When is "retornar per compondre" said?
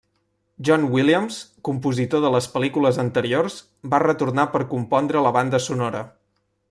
4.05-5.23